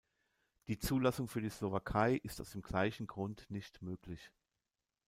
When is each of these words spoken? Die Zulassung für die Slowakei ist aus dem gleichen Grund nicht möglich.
Die 0.67 0.79
Zulassung 0.79 1.27
für 1.27 1.41
die 1.43 1.51
Slowakei 1.51 2.15
ist 2.15 2.41
aus 2.41 2.53
dem 2.53 2.63
gleichen 2.63 3.05
Grund 3.05 3.45
nicht 3.51 3.83
möglich. 3.83 4.31